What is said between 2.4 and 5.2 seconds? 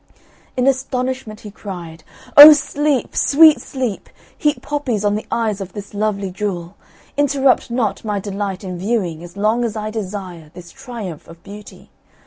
sleep, sweet sleep! heap poppies on